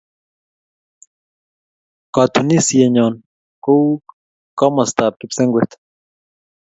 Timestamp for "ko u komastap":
3.63-5.13